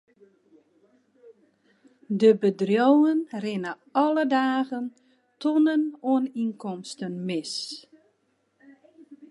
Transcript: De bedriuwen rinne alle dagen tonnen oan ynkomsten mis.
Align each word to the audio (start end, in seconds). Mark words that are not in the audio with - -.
De 2.19 2.29
bedriuwen 2.41 3.19
rinne 3.43 3.73
alle 4.03 4.23
dagen 4.37 4.85
tonnen 5.41 5.83
oan 6.11 6.25
ynkomsten 6.41 7.13
mis. 7.27 7.53